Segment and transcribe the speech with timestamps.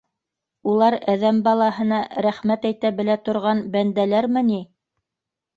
[0.71, 4.59] Улар әҙәм балаһына рәхмәт әйтә белә торған бәндәләрме ни!